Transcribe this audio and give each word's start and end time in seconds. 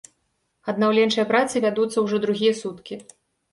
Аднаўленчыя 0.73 1.27
працы 1.33 1.55
вядуцца 1.67 1.97
ўжо 2.07 2.23
другія 2.27 2.59
суткі. 2.65 3.01